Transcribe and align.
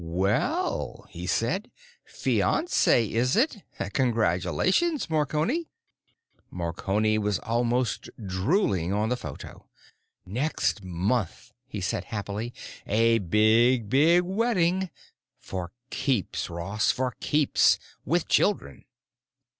_"Well!" 0.03 1.05
he 1.11 1.27
said, 1.27 1.69
"Fiance, 2.05 3.07
is 3.13 3.35
it? 3.35 3.61
Congratulations, 3.93 5.11
Marconi!" 5.11 5.69
Marconi 6.49 7.19
was 7.19 7.37
almost 7.37 8.09
drooling 8.17 8.93
on 8.93 9.09
the 9.09 9.15
photo. 9.15 9.67
"Next 10.25 10.83
month," 10.83 11.51
he 11.67 11.81
said 11.81 12.05
happily. 12.05 12.51
"A 12.87 13.19
big, 13.19 13.89
big 13.91 14.23
wedding. 14.23 14.89
For 15.37 15.71
keeps, 15.91 16.49
Ross—for 16.49 17.13
keeps. 17.19 17.77
With 18.03 18.27
children!" 18.27 18.85